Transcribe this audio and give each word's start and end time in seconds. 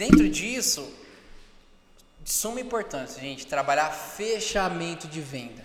Dentro 0.00 0.30
disso, 0.30 0.90
de 2.22 2.32
suma 2.32 2.58
importância, 2.58 3.20
gente, 3.20 3.46
trabalhar 3.46 3.90
fechamento 3.90 5.06
de 5.06 5.20
venda. 5.20 5.62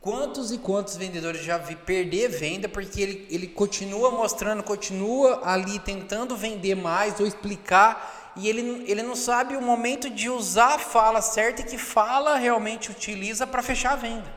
Quantos 0.00 0.50
e 0.50 0.56
quantos 0.56 0.96
vendedores 0.96 1.44
já 1.44 1.58
vi 1.58 1.76
perder 1.76 2.30
venda 2.30 2.66
porque 2.66 3.02
ele, 3.02 3.26
ele 3.28 3.46
continua 3.46 4.10
mostrando, 4.10 4.62
continua 4.62 5.42
ali 5.44 5.78
tentando 5.78 6.34
vender 6.34 6.74
mais 6.74 7.20
ou 7.20 7.26
explicar 7.26 8.32
e 8.36 8.48
ele, 8.48 8.90
ele 8.90 9.02
não 9.02 9.14
sabe 9.14 9.54
o 9.54 9.60
momento 9.60 10.08
de 10.08 10.30
usar 10.30 10.76
a 10.76 10.78
fala 10.78 11.20
certa 11.20 11.60
e 11.60 11.64
que 11.66 11.76
fala 11.76 12.38
realmente 12.38 12.90
utiliza 12.90 13.46
para 13.46 13.62
fechar 13.62 13.92
a 13.92 13.96
venda. 13.96 14.32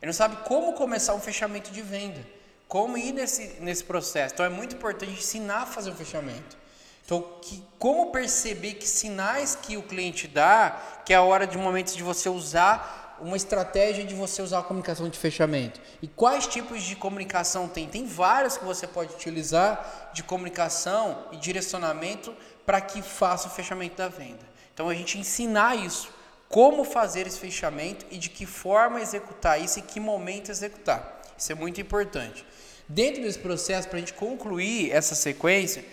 Ele 0.00 0.06
não 0.06 0.12
sabe 0.12 0.38
como 0.44 0.72
começar 0.72 1.14
um 1.14 1.20
fechamento 1.20 1.70
de 1.70 1.82
venda, 1.82 2.26
como 2.66 2.98
ir 2.98 3.12
nesse, 3.12 3.60
nesse 3.60 3.84
processo. 3.84 4.34
Então 4.34 4.44
é 4.44 4.48
muito 4.48 4.74
importante 4.74 5.12
ensinar 5.12 5.62
a 5.62 5.66
fazer 5.66 5.90
o 5.90 5.94
fechamento. 5.94 6.61
Então, 7.04 7.24
que, 7.42 7.62
como 7.78 8.12
perceber 8.12 8.74
que 8.74 8.88
sinais 8.88 9.56
que 9.60 9.76
o 9.76 9.82
cliente 9.82 10.28
dá, 10.28 11.00
que 11.04 11.12
é 11.12 11.16
a 11.16 11.22
hora 11.22 11.46
de 11.46 11.58
momentos 11.58 11.96
de 11.96 12.02
você 12.02 12.28
usar 12.28 13.02
uma 13.22 13.36
estratégia 13.36 14.04
de 14.04 14.14
você 14.14 14.42
usar 14.42 14.58
a 14.58 14.62
comunicação 14.62 15.08
de 15.08 15.18
fechamento. 15.18 15.80
E 16.02 16.08
quais 16.08 16.46
tipos 16.46 16.82
de 16.82 16.96
comunicação 16.96 17.68
tem? 17.68 17.86
Tem 17.86 18.04
várias 18.04 18.58
que 18.58 18.64
você 18.64 18.86
pode 18.86 19.14
utilizar 19.14 20.10
de 20.12 20.22
comunicação 20.24 21.26
e 21.30 21.36
direcionamento 21.36 22.34
para 22.66 22.80
que 22.80 23.00
faça 23.00 23.46
o 23.46 23.50
fechamento 23.50 23.96
da 23.96 24.08
venda. 24.08 24.40
Então 24.74 24.88
a 24.88 24.94
gente 24.94 25.18
ensinar 25.18 25.76
isso, 25.76 26.08
como 26.48 26.84
fazer 26.84 27.26
esse 27.26 27.38
fechamento 27.38 28.04
e 28.10 28.18
de 28.18 28.28
que 28.28 28.44
forma 28.44 29.00
executar 29.00 29.60
isso 29.60 29.78
e 29.78 29.82
que 29.82 30.00
momento 30.00 30.50
executar. 30.50 31.22
Isso 31.38 31.52
é 31.52 31.54
muito 31.54 31.80
importante. 31.80 32.44
Dentro 32.88 33.22
desse 33.22 33.38
processo, 33.38 33.88
para 33.88 33.98
a 33.98 34.00
gente 34.00 34.14
concluir 34.14 34.90
essa 34.90 35.14
sequência, 35.14 35.84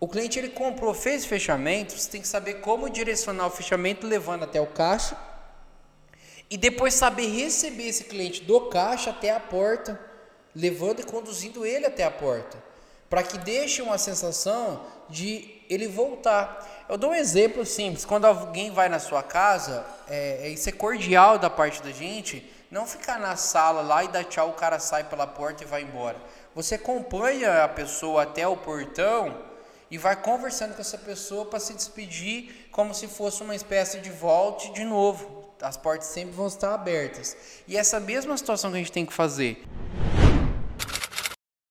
o 0.00 0.08
cliente 0.08 0.38
ele 0.38 0.48
comprou, 0.48 0.94
fez 0.94 1.26
fechamento, 1.26 1.92
você 1.92 2.10
tem 2.10 2.22
que 2.22 2.26
saber 2.26 2.54
como 2.54 2.88
direcionar 2.88 3.46
o 3.46 3.50
fechamento 3.50 4.06
levando 4.06 4.44
até 4.44 4.58
o 4.58 4.66
caixa 4.66 5.14
e 6.48 6.56
depois 6.56 6.94
saber 6.94 7.26
receber 7.26 7.86
esse 7.86 8.04
cliente 8.04 8.42
do 8.42 8.62
caixa 8.62 9.10
até 9.10 9.30
a 9.30 9.38
porta, 9.38 10.00
levando 10.56 11.00
e 11.00 11.04
conduzindo 11.04 11.66
ele 11.66 11.84
até 11.84 12.02
a 12.02 12.10
porta, 12.10 12.56
para 13.10 13.22
que 13.22 13.36
deixe 13.36 13.82
uma 13.82 13.98
sensação 13.98 14.86
de 15.10 15.62
ele 15.68 15.86
voltar. 15.86 16.86
Eu 16.88 16.96
dou 16.96 17.10
um 17.10 17.14
exemplo 17.14 17.66
simples: 17.66 18.06
quando 18.06 18.24
alguém 18.24 18.70
vai 18.70 18.88
na 18.88 18.98
sua 18.98 19.22
casa, 19.22 19.84
é, 20.08 20.46
é 20.46 20.48
isso 20.48 20.66
é 20.66 20.72
cordial 20.72 21.38
da 21.38 21.50
parte 21.50 21.82
da 21.82 21.92
gente, 21.92 22.50
não 22.70 22.86
ficar 22.86 23.20
na 23.20 23.36
sala 23.36 23.82
lá 23.82 24.02
e 24.02 24.08
dar 24.08 24.24
tchau, 24.24 24.48
o 24.48 24.54
cara 24.54 24.78
sai 24.78 25.04
pela 25.04 25.26
porta 25.26 25.62
e 25.62 25.66
vai 25.66 25.82
embora. 25.82 26.16
Você 26.54 26.76
acompanha 26.76 27.62
a 27.62 27.68
pessoa 27.68 28.22
até 28.22 28.48
o 28.48 28.56
portão 28.56 29.49
e 29.90 29.98
vai 29.98 30.16
conversando 30.16 30.74
com 30.74 30.80
essa 30.80 30.98
pessoa 30.98 31.46
para 31.46 31.60
se 31.60 31.74
despedir 31.74 32.68
como 32.70 32.94
se 32.94 33.08
fosse 33.08 33.42
uma 33.42 33.54
espécie 33.54 33.98
de 34.00 34.10
volte 34.10 34.72
de 34.72 34.84
novo 34.84 35.40
as 35.62 35.76
portas 35.76 36.08
sempre 36.08 36.32
vão 36.32 36.46
estar 36.46 36.74
abertas. 36.74 37.36
E 37.68 37.76
essa 37.76 38.00
mesma 38.00 38.36
situação 38.36 38.70
que 38.70 38.76
a 38.76 38.80
gente 38.80 38.92
tem 38.92 39.04
que 39.04 39.12
fazer. 39.12 39.62